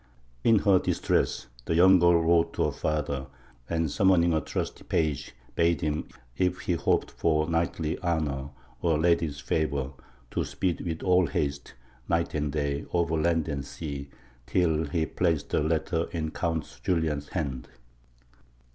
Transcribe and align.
In 0.43 0.57
her 0.57 0.79
distress 0.79 1.45
the 1.65 1.75
young 1.75 1.99
girl 1.99 2.23
wrote 2.23 2.53
to 2.55 2.63
her 2.63 2.71
father, 2.71 3.27
and, 3.69 3.91
summoning 3.91 4.33
a 4.33 4.41
trusty 4.41 4.83
page, 4.83 5.33
bade 5.53 5.81
him, 5.81 6.07
if 6.35 6.61
he 6.61 6.73
hoped 6.73 7.11
for 7.11 7.47
knightly 7.47 7.99
honour 7.99 8.49
or 8.81 8.97
lady's 8.97 9.39
favour, 9.39 9.91
to 10.31 10.43
speed 10.43 10.81
with 10.81 11.03
all 11.03 11.27
haste, 11.27 11.75
night 12.09 12.33
and 12.33 12.51
day, 12.51 12.83
over 12.91 13.15
land 13.15 13.47
and 13.47 13.63
sea, 13.63 14.09
till 14.47 14.85
he 14.85 15.05
placed 15.05 15.49
the 15.49 15.61
letter 15.61 16.07
in 16.09 16.31
Count 16.31 16.81
Julian's 16.83 17.29
hand. 17.29 17.67